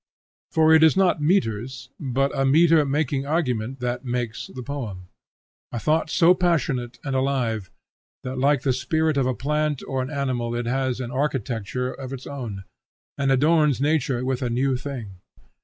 For 0.49 0.73
it 0.73 0.81
is 0.81 0.97
not 0.97 1.21
metres, 1.21 1.89
but 1.99 2.35
a 2.35 2.43
metre 2.43 2.83
making 2.85 3.27
argument 3.27 3.79
that 3.81 4.03
makes 4.03 4.49
a 4.49 4.63
poem, 4.63 5.09
a 5.71 5.77
thought 5.77 6.09
so 6.09 6.33
passionate 6.33 6.97
and 7.03 7.15
alive 7.15 7.69
that 8.23 8.39
like 8.39 8.63
the 8.63 8.73
spirit 8.73 9.15
of 9.15 9.27
a 9.27 9.35
plant 9.35 9.83
or 9.87 10.01
an 10.01 10.09
animal 10.09 10.55
it 10.55 10.65
has 10.65 10.99
an 10.99 11.11
architecture 11.11 11.93
of 11.93 12.13
its 12.13 12.25
own, 12.25 12.63
and 13.15 13.31
adorns 13.31 13.79
nature 13.79 14.25
with 14.25 14.41
a 14.41 14.49
new 14.49 14.75
thing. 14.75 15.17